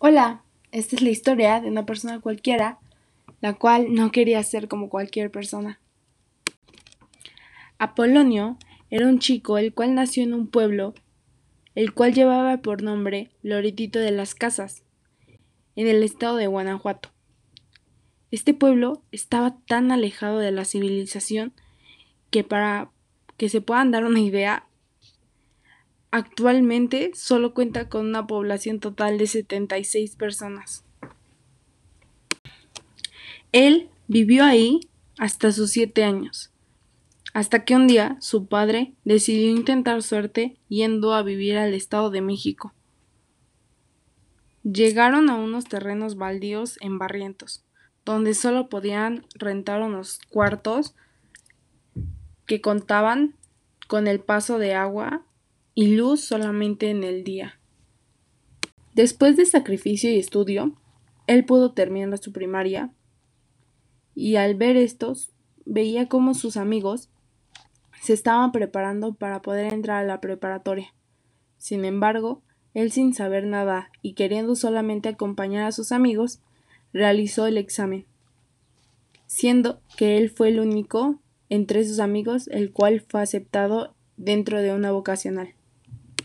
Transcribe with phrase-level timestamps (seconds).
[0.00, 2.78] Hola, esta es la historia de una persona cualquiera,
[3.40, 5.80] la cual no quería ser como cualquier persona.
[7.78, 8.58] Apolonio
[8.90, 10.94] era un chico el cual nació en un pueblo,
[11.74, 14.84] el cual llevaba por nombre Loretito de las Casas,
[15.74, 17.08] en el estado de Guanajuato.
[18.30, 21.52] Este pueblo estaba tan alejado de la civilización
[22.30, 22.92] que para
[23.36, 24.67] que se puedan dar una idea,
[26.10, 30.84] Actualmente solo cuenta con una población total de 76 personas.
[33.52, 34.80] Él vivió ahí
[35.18, 36.50] hasta sus 7 años,
[37.34, 42.22] hasta que un día su padre decidió intentar suerte yendo a vivir al Estado de
[42.22, 42.72] México.
[44.62, 47.64] Llegaron a unos terrenos baldíos en Barrientos,
[48.06, 50.94] donde solo podían rentar unos cuartos
[52.46, 53.34] que contaban
[53.88, 55.22] con el paso de agua
[55.80, 57.60] y luz solamente en el día.
[58.94, 60.72] Después de sacrificio y estudio,
[61.28, 62.90] él pudo terminar su primaria
[64.12, 65.30] y al ver estos
[65.66, 67.10] veía cómo sus amigos
[68.02, 70.92] se estaban preparando para poder entrar a la preparatoria.
[71.58, 72.42] Sin embargo,
[72.74, 76.40] él sin saber nada y queriendo solamente acompañar a sus amigos,
[76.92, 78.04] realizó el examen,
[79.28, 84.74] siendo que él fue el único entre sus amigos el cual fue aceptado dentro de
[84.74, 85.54] una vocacional.